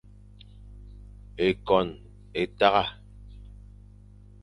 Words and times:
Ékôn 1.47 1.87
é 2.39 2.43
tagha. 2.57 2.83